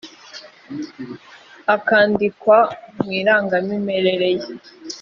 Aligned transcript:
akandikwa 1.75 2.57
mu 2.97 3.09
irangamimerere 3.19 4.29
ye 4.39 4.47